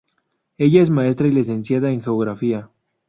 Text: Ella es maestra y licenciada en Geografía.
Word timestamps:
Ella 0.57 0.81
es 0.81 0.89
maestra 0.89 1.27
y 1.27 1.31
licenciada 1.31 1.91
en 1.91 2.01
Geografía. 2.01 2.71